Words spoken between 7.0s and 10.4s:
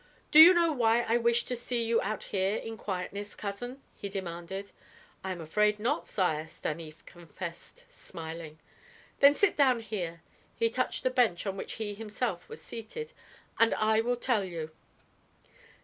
confessed, smiling. "Then sit down here,"